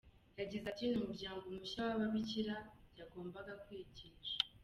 Yagize 0.39 0.65
ati“Ni 0.69 0.97
umuryango 1.03 1.43
mushya 1.55 1.81
w’ababikira 1.89 2.55
yagombaga 2.97 3.53
kwigisha. 3.63 4.37